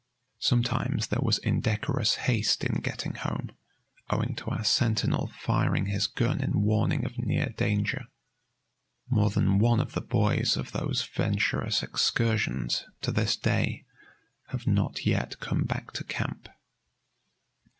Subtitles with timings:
[0.39, 3.51] Sometimes there was indecorous haste in getting home,
[4.09, 8.05] owing to our sentinel firing his gun in warning of near danger.
[9.11, 13.85] More than one of the boys of those venturous excursions, to this day,
[14.47, 16.49] have not yet come back to camp.